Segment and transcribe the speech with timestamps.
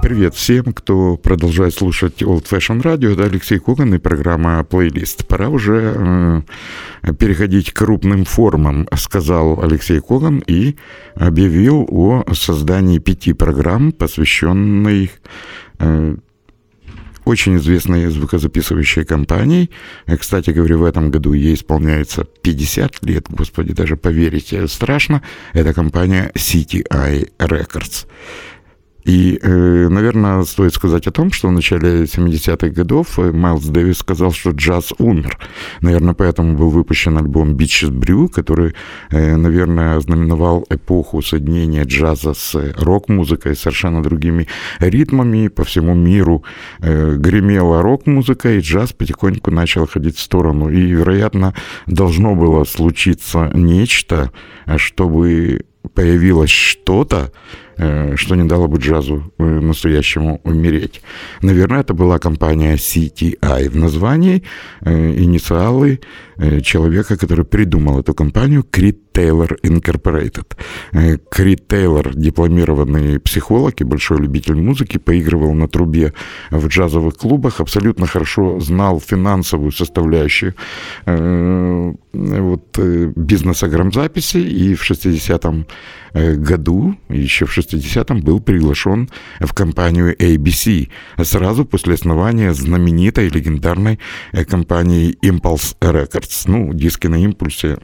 [0.00, 3.12] Привет всем, кто продолжает слушать Old Fashion Radio.
[3.12, 5.26] Это Алексей Коган и программа «Плейлист».
[5.26, 6.44] Пора уже
[7.02, 10.76] э, переходить к крупным формам, сказал Алексей Коган и
[11.16, 15.10] объявил о создании пяти программ, посвященных
[15.80, 16.16] э,
[17.24, 19.68] очень известной звукозаписывающей компании.
[20.06, 25.22] Э, кстати говоря, в этом году ей исполняется 50 лет, господи, даже поверить страшно.
[25.52, 28.06] Это компания CTI Records.
[29.04, 33.98] И, э, наверное, стоит сказать о том, что в начале 70-х годов э, Майлз Дэвис
[33.98, 35.38] сказал, что джаз умер.
[35.80, 38.74] Наверное, поэтому был выпущен альбом «Bitches Brew», который,
[39.10, 44.46] э, наверное, ознаменовал эпоху соединения джаза с рок-музыкой, совершенно другими
[44.80, 45.48] ритмами.
[45.48, 46.44] По всему миру
[46.80, 50.68] гремела рок-музыка, и джаз потихоньку начал ходить в сторону.
[50.68, 51.54] И, вероятно,
[51.86, 54.32] должно было случиться нечто,
[54.76, 57.32] чтобы появилось что-то,
[58.16, 61.00] что не дало бы джазу э, настоящему умереть.
[61.42, 64.42] Наверное, это была компания CTI в названии,
[64.80, 66.00] э, инициалы
[66.62, 71.18] человека, который придумал эту компанию, Крит Тейлор Incorporated.
[71.30, 76.12] Крит Тейлор, дипломированный психолог и большой любитель музыки, поигрывал на трубе
[76.50, 80.54] в джазовых клубах, абсолютно хорошо знал финансовую составляющую
[81.04, 82.78] вот,
[83.16, 85.66] бизнеса грамзаписи, и в 60-м
[86.14, 89.08] году, еще в 60-м был приглашен
[89.40, 90.88] в компанию ABC
[91.22, 93.98] сразу после основания знаменитой легендарной
[94.32, 96.27] э, компании Impulse Records.
[96.46, 97.78] Ну, диски на импульсе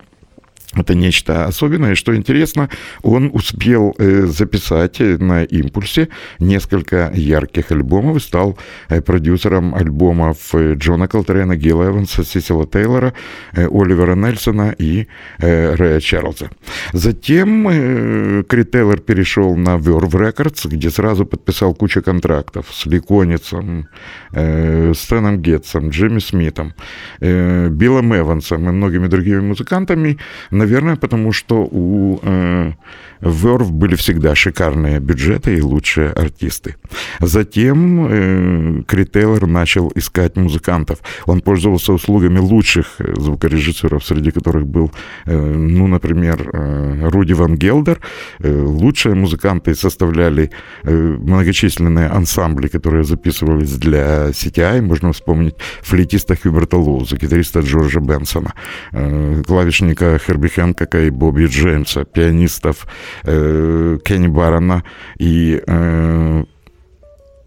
[0.77, 1.95] это нечто особенное.
[1.95, 2.69] Что интересно,
[3.03, 10.75] он успел э, записать на импульсе несколько ярких альбомов и стал э, продюсером альбомов э,
[10.75, 13.15] Джона Колтрена, Гилла Эванса, Сисила Тейлора,
[13.53, 15.07] Оливера Нельсона и
[15.39, 16.51] Рэя Чарльза.
[16.93, 23.89] Затем Крит Тейлор перешел на Verve Records, где сразу подписал кучу контрактов с Ликоницем,
[24.31, 26.75] Стэном Гетсом, Джимми Смитом,
[27.21, 30.19] Биллом Эвансом и многими другими музыкантами.
[30.65, 32.73] Наверное, потому что у э,
[33.21, 36.77] Verve были всегда шикарные бюджеты и лучшие артисты.
[37.21, 40.99] Затем э, Крителлер начал искать музыкантов.
[41.27, 44.91] Он пользовался услугами лучших э, звукорежиссеров, среди которых был,
[45.27, 48.01] э, ну, например, э, Руди Ван Гелдер.
[48.41, 50.51] Э, лучшие музыканты составляли
[50.83, 54.81] э, многочисленные ансамбли, которые записывались для CTI.
[54.81, 58.55] Можно вспомнить флейтиста Хьюберта Лоуза, гитариста Джорджа Бенсона,
[58.93, 62.87] э, клавишника Херби Хэнкока и Бобби Джеймса, пианистов
[63.25, 64.85] э, Кенни Барона
[65.19, 66.45] и э,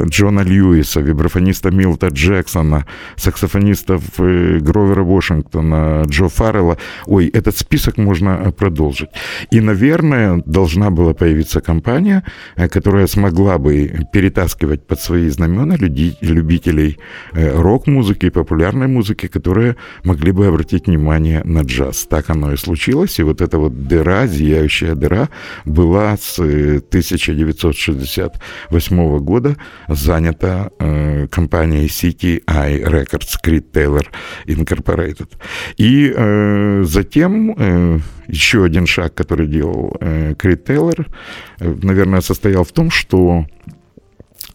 [0.04, 2.86] Джона Льюиса, вибрафониста Милта Джексона,
[3.16, 6.78] саксофонистов э, Гровера Вашингтона, Джо Фаррелла.
[7.06, 9.10] Ой, этот список можно э, продолжить.
[9.52, 12.24] И, наверное, должна была появиться компания,
[12.56, 15.78] э, которая смогла бы перетаскивать под свои знамена
[16.22, 17.00] любителей
[17.34, 22.08] рок-музыки и популярной музыки, которые могли бы обратить внимание на джаз.
[22.10, 23.20] Так оно и случилось.
[23.20, 25.30] И вот эта вот дыра, зияющая дыра,
[25.66, 29.56] была с 1968 года
[29.88, 34.06] занята э, компанией CTI Records Creed Taylor
[34.46, 35.30] Incorporated.
[35.78, 41.06] И э, затем э, еще один шаг, который делал э, Creed Taylor,
[41.60, 43.46] э, наверное, состоял в том, что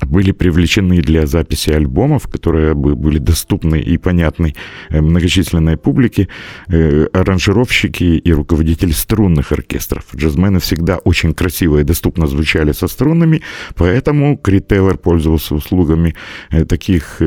[0.06, 4.54] были привлечены для записи альбомов, которые бы были доступны и понятны
[4.90, 6.28] э, многочисленной публике,
[6.68, 10.04] э, аранжировщики и руководители струнных оркестров.
[10.14, 13.42] Джазмены всегда очень красиво и доступно звучали со струнами,
[13.74, 16.14] поэтому Крит Тейлор пользовался услугами
[16.50, 17.22] э, таких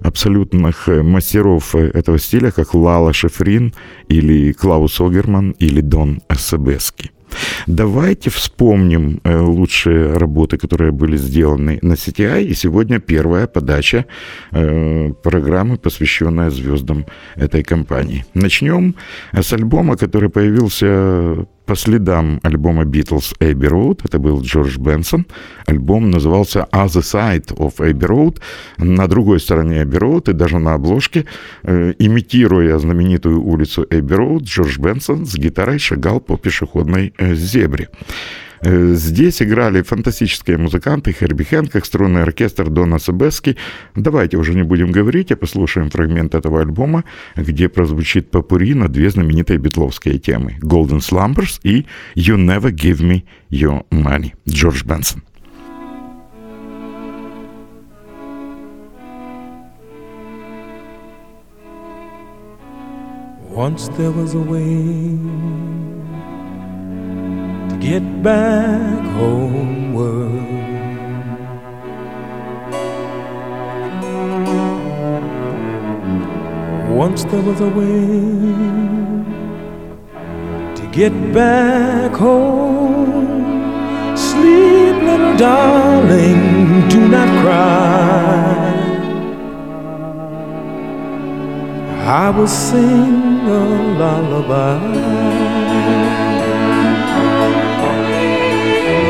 [0.00, 3.72] абсолютных мастеров этого стиля, как Лала Шефрин
[4.08, 7.10] или Клаус Огерман или Дон Себески.
[7.66, 12.44] Давайте вспомним э, лучшие работы, которые были сделаны на CTI.
[12.44, 14.04] И сегодня первая подача
[14.52, 17.06] э, программы, посвященная звездам
[17.36, 18.24] этой компании.
[18.34, 18.94] Начнем
[19.32, 24.00] с альбома, который появился по следам альбома Beatles Abbey Road.
[24.02, 25.24] Это был Джордж Бенсон.
[25.66, 28.40] Альбом назывался Other Side of Abbey Road.
[28.78, 31.26] На другой стороне Abbey Road и даже на обложке,
[31.62, 37.88] э, имитируя знаменитую улицу Abbey Road, Джордж Бенсон с гитарой шагал по пешеходной э, зебре.
[38.62, 43.56] Э, здесь играли фантастические музыканты Херби Хэнкок, струнный оркестр Дона Себески.
[43.94, 47.04] Давайте уже не будем говорить, а послушаем фрагмент этого альбома,
[47.36, 53.22] где прозвучит попури на две знаменитые битловские темы «Golden Slumbers» и «You Never Give Me
[53.50, 55.22] Your Money» Джордж Бенсон.
[63.52, 65.89] Once there was a way
[67.80, 70.30] get back homeward.
[76.90, 78.06] Once there was a way
[80.74, 83.40] to get back home.
[84.14, 88.60] Sleep, little darling, do not cry.
[92.04, 93.64] I will sing a
[93.98, 95.29] lullaby.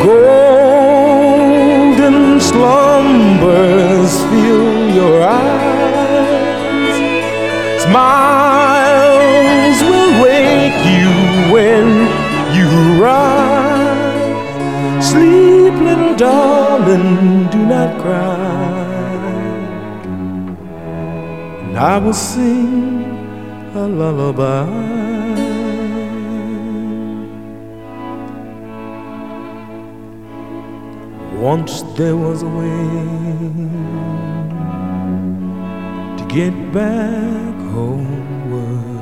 [0.02, 1.60] Golden
[2.40, 6.94] slumbers fill your eyes.
[7.82, 11.12] Smiles will wake you
[11.52, 11.86] when
[12.56, 12.68] you
[13.02, 14.30] rise.
[15.06, 18.38] Sleep, little darling, do not cry.
[21.64, 23.04] And I will sing
[23.74, 25.09] a lullaby.
[31.40, 32.84] Once there was a way
[36.18, 38.99] to get back homeward.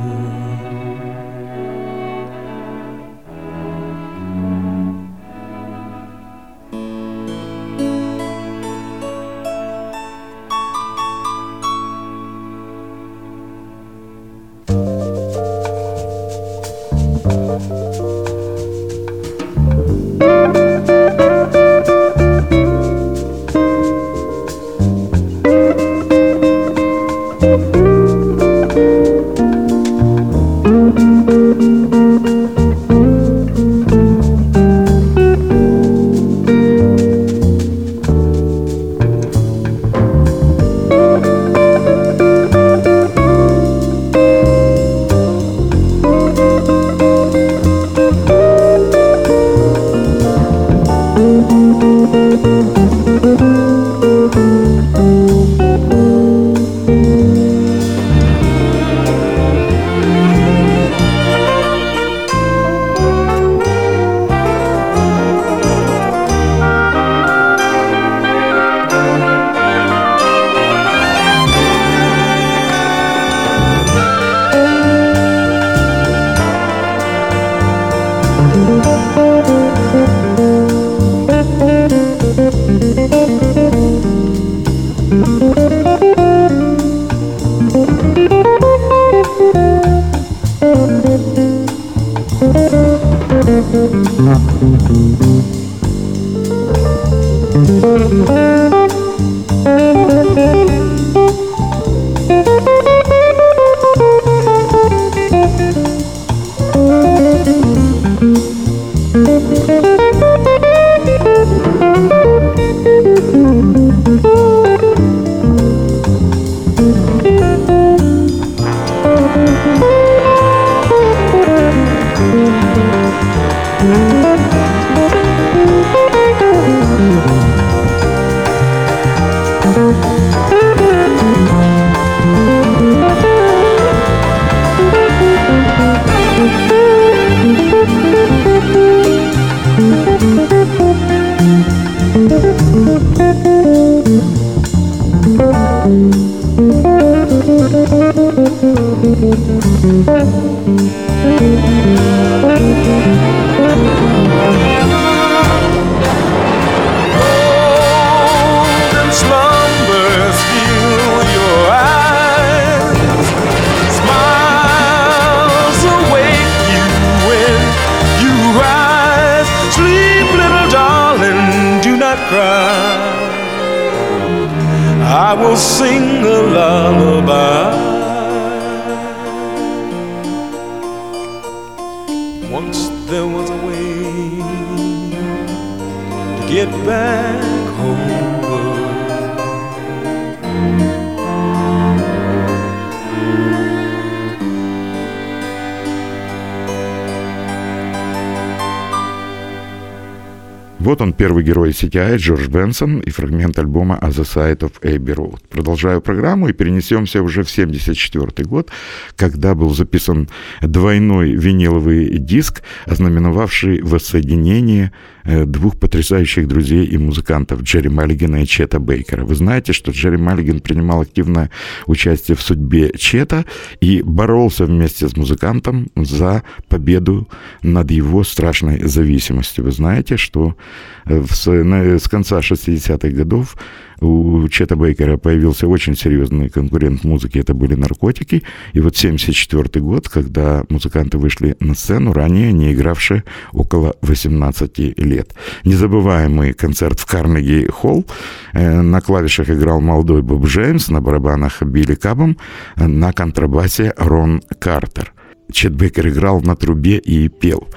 [201.89, 205.39] CTI, Джордж Бенсон и фрагмент альбома «A the Side of Abbey Road».
[205.49, 208.71] Продолжаю программу и перенесемся уже в 74 год,
[209.17, 210.29] когда был записан
[210.61, 214.93] двойной виниловый диск, ознаменовавший воссоединение
[215.29, 219.27] Э, двух потрясающих друзей и музыкантов Джерри Маллигана и Чета Бейкера.
[219.27, 221.51] Вы знаете, что Джерри Маллиган принимал активное
[221.85, 223.45] участие в судьбе Чета
[223.83, 227.29] и боролся вместе с музыкантом за победу
[227.63, 229.65] над его страшной зависимостью.
[229.65, 230.57] Вы знаете, что
[231.05, 233.59] э, с конца 60-х годов
[234.01, 238.43] у Чета Бейкера появился очень серьезный конкурент музыки, это были наркотики.
[238.73, 245.35] И вот 74 год, когда музыканты вышли на сцену, ранее не игравшие около 18 лет.
[245.65, 248.07] Незабываемый концерт в Карнеги-Холл.
[248.53, 252.37] Э, на клавишах играл молодой Боб Джеймс, на барабанах Билли Кабом,
[252.77, 255.13] на контрабасе Рон Картер.
[255.51, 257.69] Чет Бейкер играл на трубе и пел.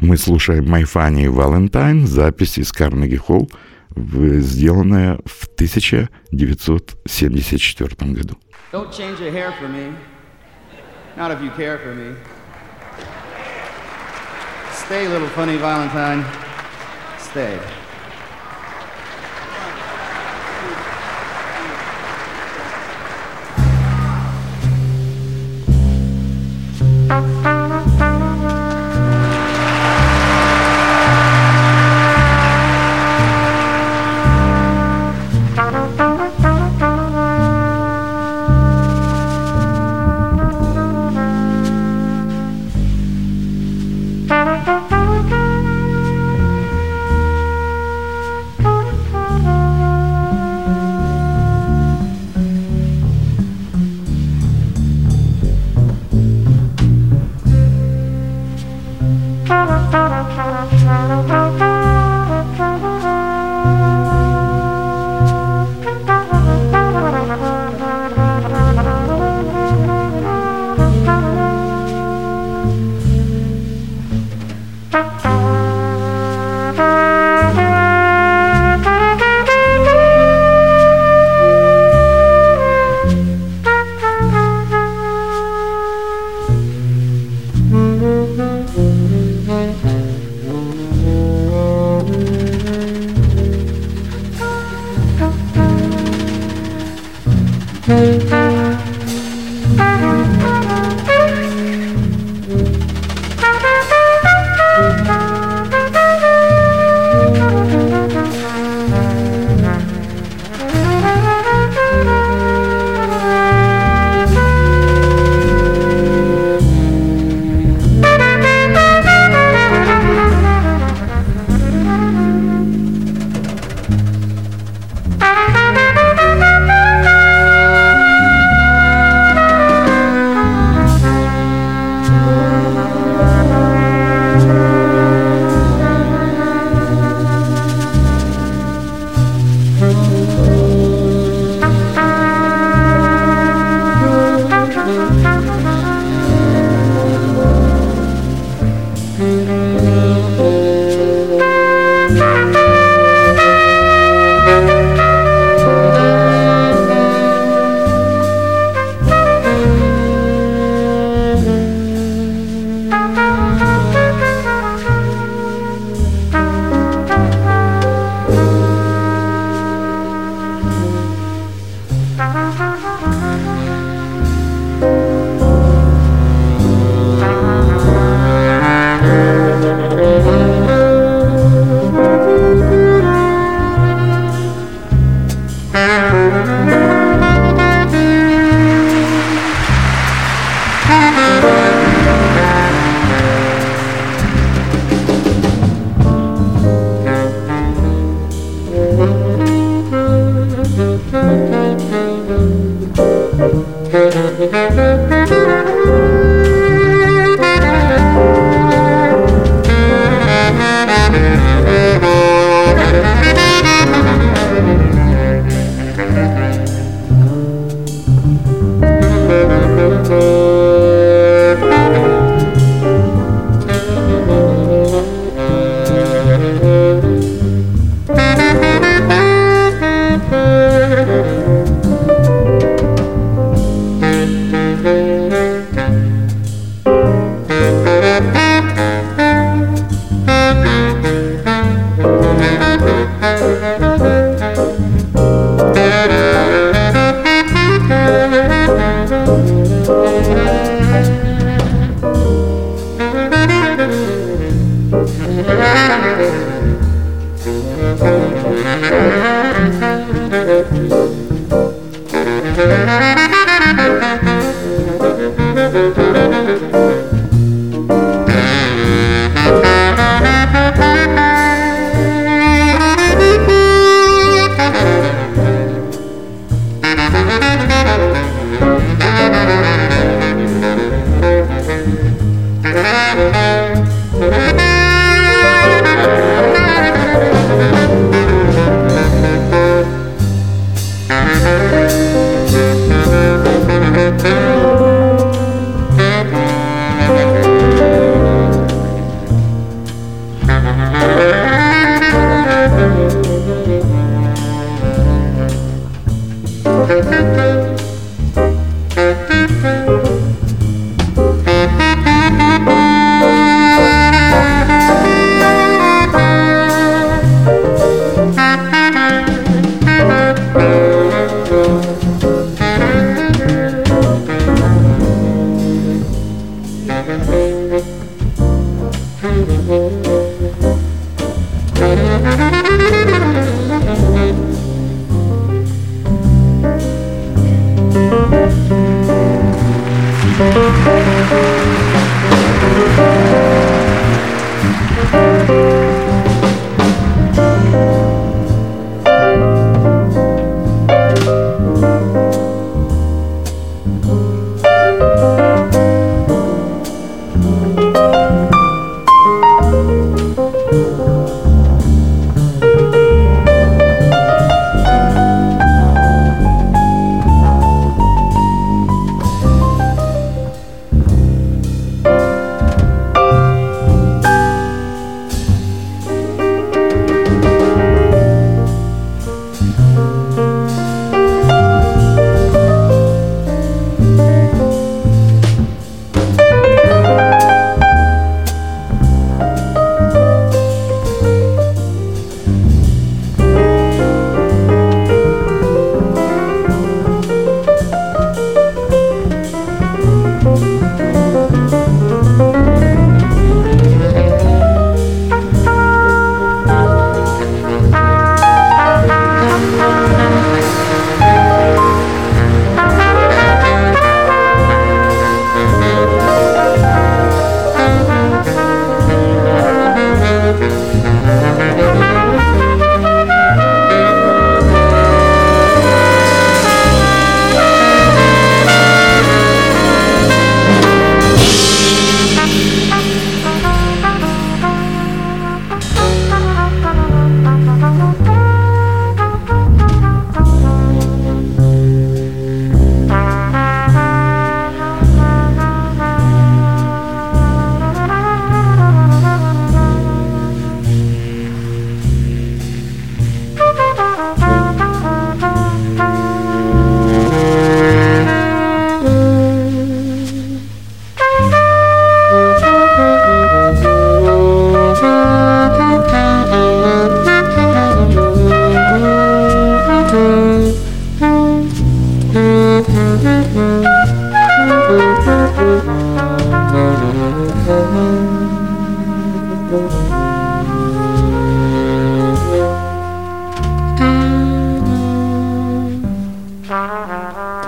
[0.00, 3.50] Мы слушаем «My Funny Valentine», запись из Карнеги-Холл
[4.40, 8.36] сделанная в 1974 году.
[8.72, 9.94] Don't change your hair for me.
[11.16, 12.14] Not if you care for me.
[14.72, 16.24] Stay, little funny Valentine.
[17.18, 17.58] Stay.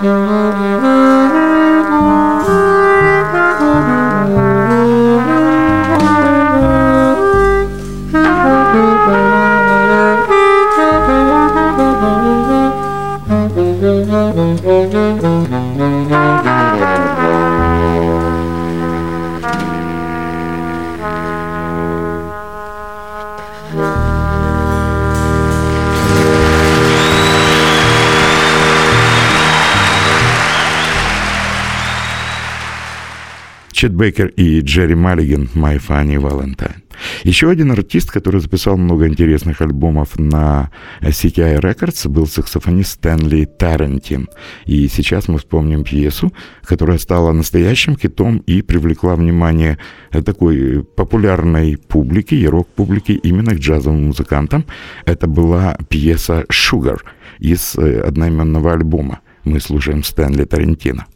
[0.03, 0.60] Mm-hmm.
[33.81, 36.83] Чет Бейкер и Джерри Маллиган «My Funny Valentine».
[37.25, 44.29] Еще один артист, который записал много интересных альбомов на CKI Records, был саксофонист Стэнли Тарантин.
[44.67, 46.31] И сейчас мы вспомним пьесу,
[46.63, 49.79] которая стала настоящим хитом и привлекла внимание
[50.11, 54.67] такой популярной публики, и рок-публики именно к джазовым музыкантам.
[55.07, 56.99] Это была пьеса «Sugar»
[57.39, 59.21] из э, одноименного альбома.
[59.45, 61.07] Мы слушаем Стэнли Тарантино.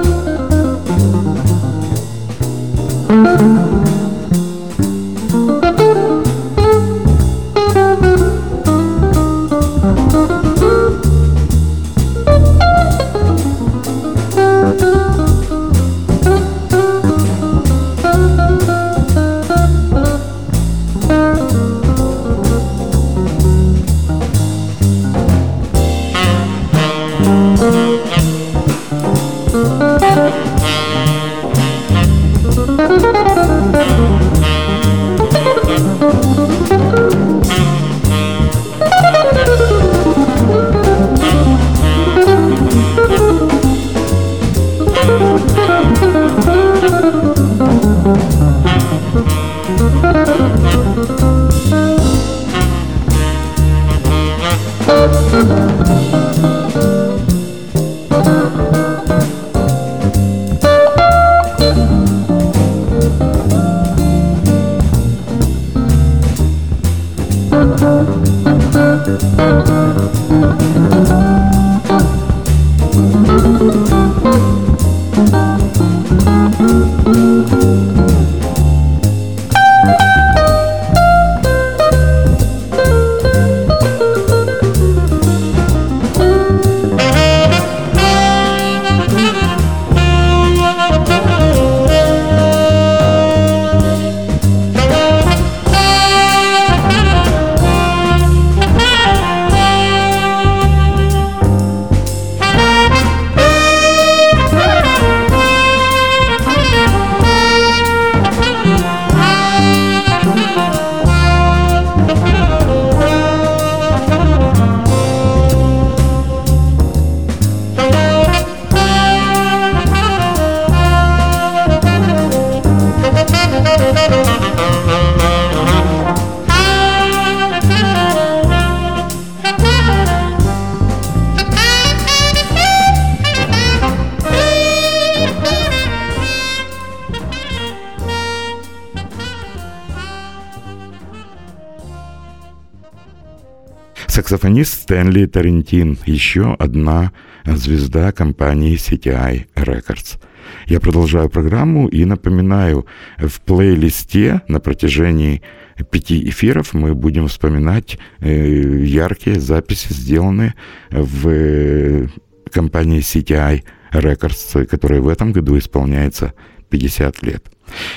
[144.37, 147.11] Саксофонист Стэнли Тарентин, еще одна
[147.43, 150.19] звезда компании CTI Records.
[150.67, 152.85] Я продолжаю программу и напоминаю,
[153.17, 155.41] в плейлисте на протяжении
[155.89, 160.53] пяти эфиров мы будем вспоминать э, яркие записи, сделанные
[160.91, 162.07] в э,
[162.51, 166.33] компании CTI Records, которая в этом году исполняется
[166.69, 167.51] 50 лет.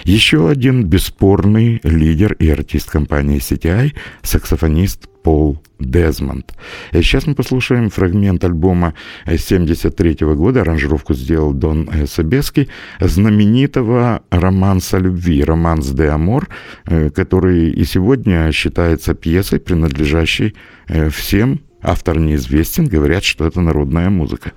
[0.04, 6.54] Еще один бесспорный лидер и артист компании CTI– саксофонист Пол Дезмонд.
[6.92, 8.94] Э, сейчас мы послушаем фрагмент альбома
[9.26, 12.68] 73 -го года, аранжировку сделал Дон Собеский,
[13.00, 16.48] знаменитого романса любви, романс де Амор,
[16.86, 20.54] э, который и сегодня считается пьесой, принадлежащей
[20.88, 24.52] э, всем, автор неизвестен, говорят, что это народная музыка.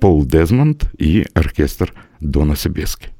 [0.00, 3.17] Пол Дезмонд и оркестр Дона Собески.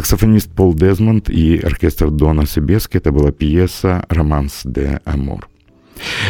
[0.00, 2.96] Саксофонист Пол Дезмонд и оркестр Дона Себески.
[2.96, 5.46] Это была пьеса «Романс де Амор».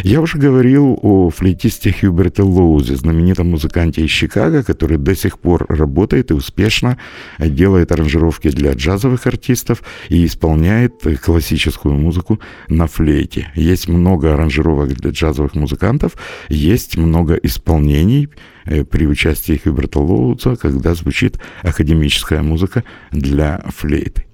[0.03, 5.67] Я уже говорил о флейтисте Хьюберте Лоузе, знаменитом музыканте из Чикаго, который до сих пор
[5.69, 6.97] работает и успешно
[7.39, 13.53] делает аранжировки для джазовых артистов и исполняет классическую музыку на флейте.
[13.55, 16.17] Есть много аранжировок для джазовых музыкантов,
[16.49, 18.29] есть много исполнений
[18.65, 24.25] э, при участии Хьюберта Лоуза, когда звучит академическая музыка для флейты.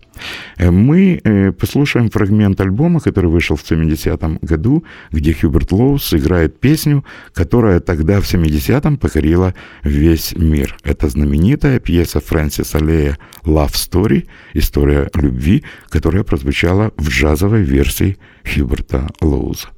[0.56, 6.60] Э, мы э, послушаем фрагмент альбома, который вышел в 70-м году, где Хьюберт Лоус играет
[6.60, 10.76] песню, которая тогда в 70-м покорила весь мир.
[10.84, 19.08] Это знаменитая пьеса Фрэнсиса Лея «Love Story»— «История любви», которая прозвучала в джазовой версии Хьюберта
[19.20, 19.68] Лоуза.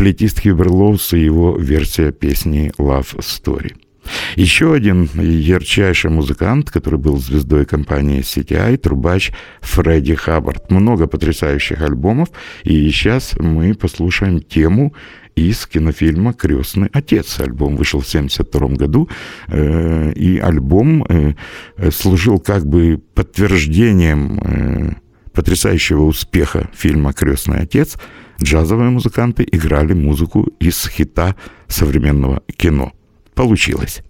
[0.00, 3.74] Флейтист Хьюбер и его версия песни «Love Story».
[4.34, 9.30] Еще один ярчайший музыкант, который был звездой компании CTI, трубач
[9.60, 10.70] Фредди Хаббард.
[10.70, 12.30] Много потрясающих альбомов,
[12.64, 14.94] и сейчас мы послушаем тему
[15.36, 17.38] из кинофильма «Крестный отец».
[17.38, 19.10] Альбом вышел в 1972 году,
[19.48, 21.34] э, и альбом э,
[21.90, 24.94] служил как бы подтверждением э,
[25.34, 27.98] потрясающего успеха фильма «Крестный отец».
[28.42, 31.36] Джазовые музыканты играли музыку из хита
[31.68, 32.92] современного кино.
[33.34, 34.02] Получилось.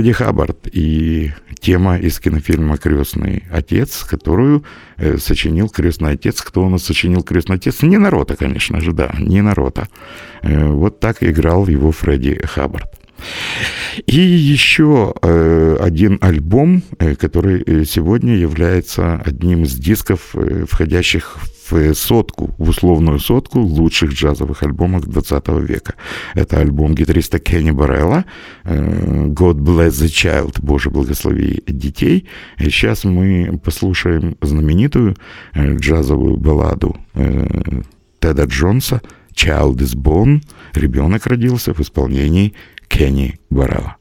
[0.00, 1.30] Фредди Хаббард и
[1.60, 4.64] тема из кинофильма «Крестный отец», которую
[4.96, 6.40] э, сочинил «Крестный отец».
[6.40, 7.82] Кто у нас сочинил «Крестный отец»?
[7.82, 9.88] Не Нарота, конечно же, да, не Нарота.
[10.40, 12.90] Э, вот так играл его Фредди Хаббард.
[14.06, 21.36] И еще э, один альбом, э, который э, сегодня является одним из дисков, э, входящих
[21.68, 25.94] в сотку, в условную сотку лучших джазовых альбомов 20 века.
[26.34, 28.26] Это альбом гитариста Кенни Барелла
[28.64, 32.28] «God Bless the Child», «Боже, благослови детей».
[32.58, 35.16] И сейчас мы послушаем знаменитую
[35.56, 36.96] джазовую балладу
[38.20, 39.00] Теда Джонса
[39.34, 40.42] «Child is Born»,
[40.74, 42.52] «Ребенок родился» в исполнении
[42.88, 43.96] Кенни Барелла.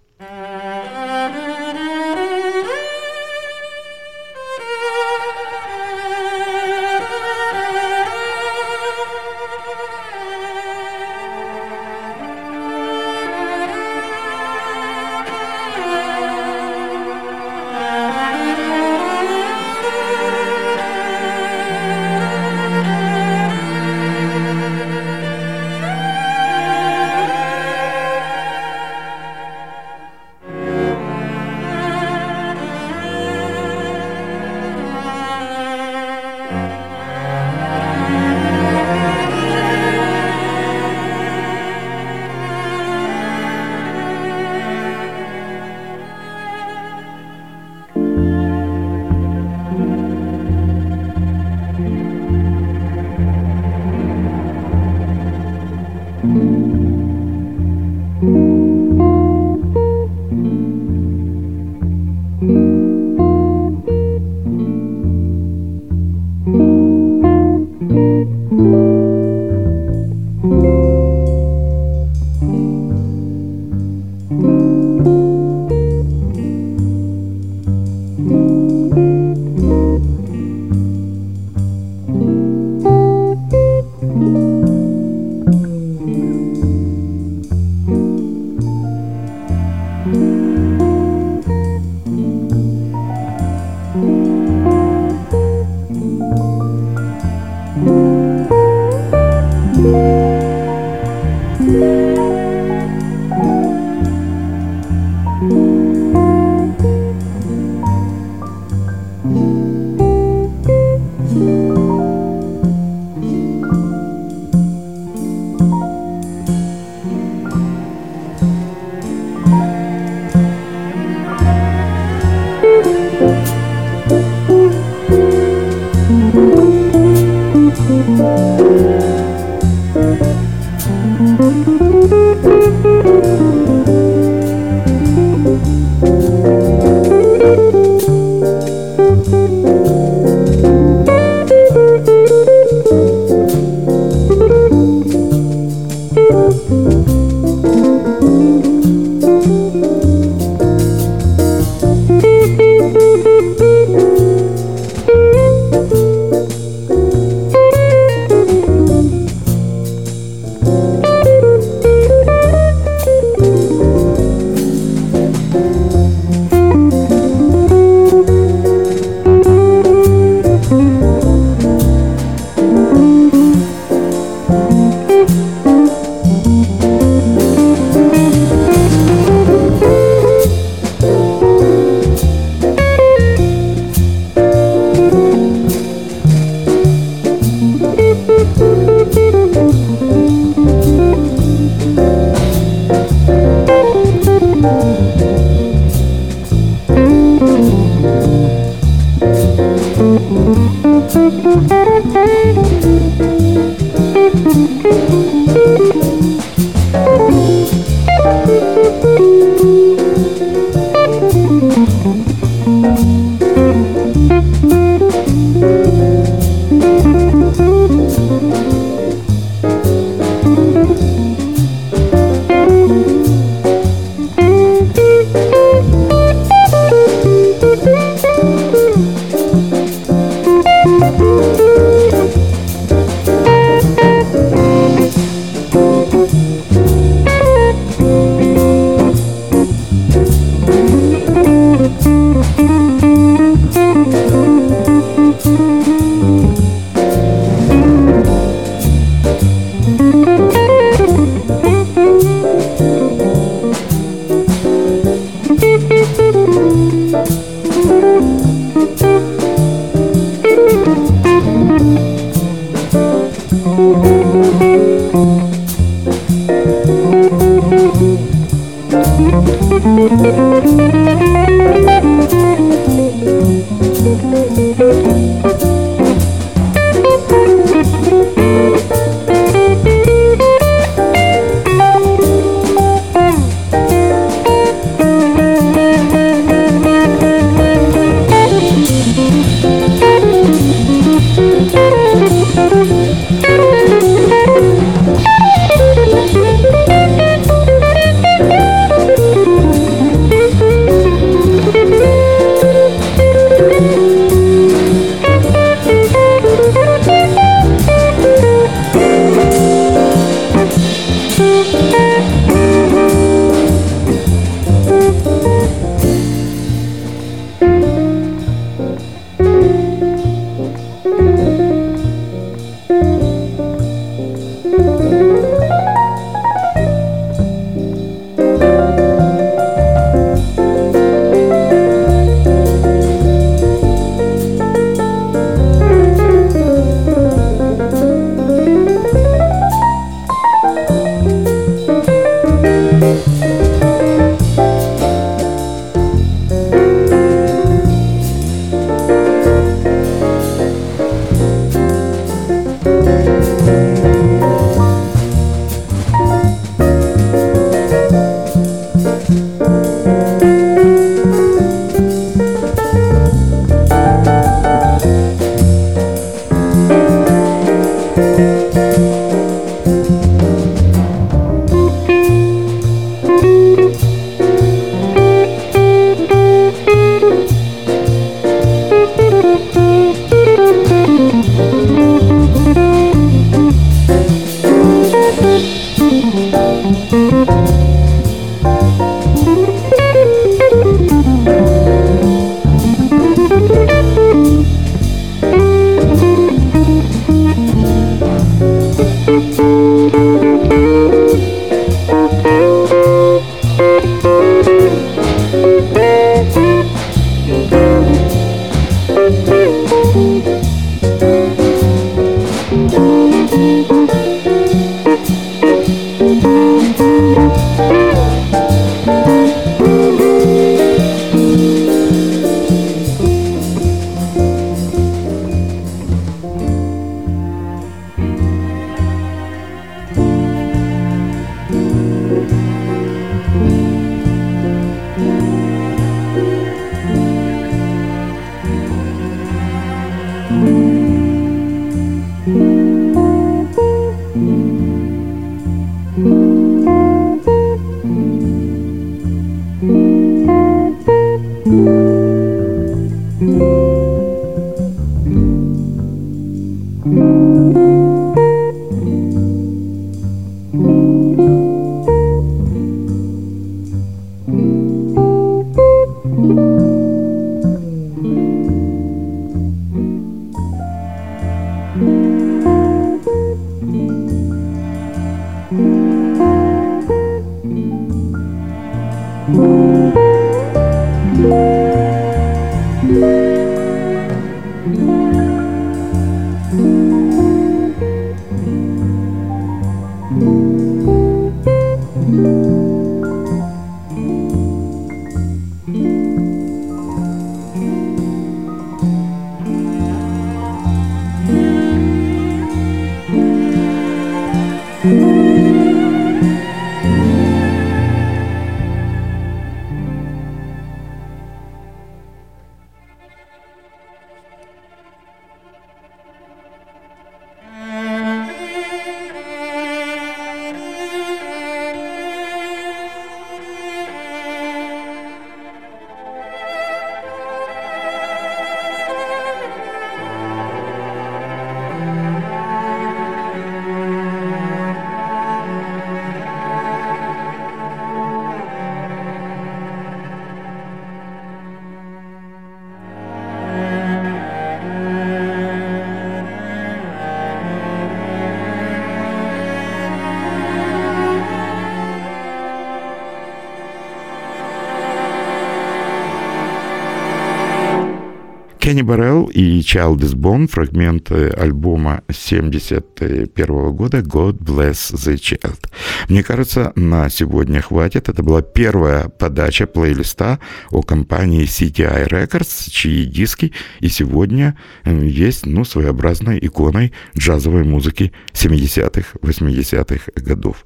[559.54, 565.90] И Childish Bone, фрагмент альбома 71 года «God Bless the Child».
[566.30, 568.30] Мне кажется, на сегодня хватит.
[568.30, 570.60] Это была первая подача плейлиста
[570.92, 579.38] о компании CTI Records, чьи диски и сегодня есть ну, своеобразной иконой джазовой музыки 70-х,
[579.42, 580.86] 80-х годов.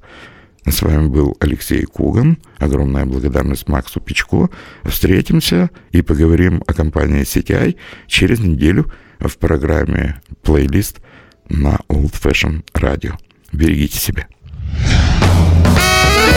[0.66, 2.38] С вами был Алексей Куган.
[2.58, 4.48] Огромная благодарность Максу Пичко.
[4.84, 8.90] Встретимся и поговорим о компании CTI через неделю
[9.20, 11.00] в программе «Плейлист»
[11.48, 13.14] на Old Fashion Radio.
[13.52, 14.26] Берегите себя.